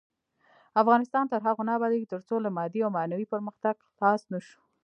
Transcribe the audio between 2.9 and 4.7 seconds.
معنوي پرمختګ خلاص نشو.